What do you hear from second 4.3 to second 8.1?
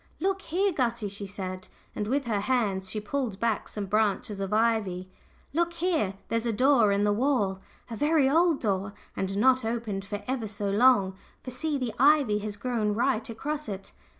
of ivy "look here there's a door in the wall a